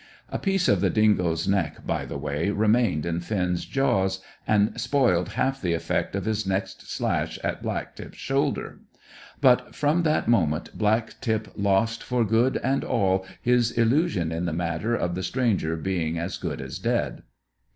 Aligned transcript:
A 0.29 0.39
piece 0.39 0.67
of 0.67 0.81
the 0.81 0.89
dingo's 0.89 1.47
neck, 1.47 1.85
by 1.85 2.05
the 2.05 2.17
way, 2.17 2.49
remained 2.49 3.05
in 3.05 3.19
Finn's 3.19 3.65
jaws, 3.65 4.19
and 4.47 4.73
spoiled 4.81 5.33
half 5.33 5.61
the 5.61 5.75
effect 5.75 6.15
of 6.15 6.25
his 6.25 6.47
next 6.47 6.89
slash 6.91 7.37
at 7.43 7.61
Black 7.61 7.95
tip's 7.95 8.17
shoulder. 8.17 8.79
But 9.41 9.75
from 9.75 10.01
that 10.01 10.27
moment 10.27 10.75
Black 10.75 11.21
tip 11.21 11.49
lost 11.55 12.01
for 12.01 12.25
good 12.25 12.57
and 12.63 12.83
all 12.83 13.27
his 13.43 13.69
illusion 13.77 14.31
in 14.31 14.45
the 14.45 14.53
matter 14.53 14.95
of 14.95 15.13
the 15.13 15.21
stranger 15.21 15.75
being 15.75 16.17
as 16.17 16.37
good 16.39 16.61
as 16.61 16.79
dead. 16.79 17.21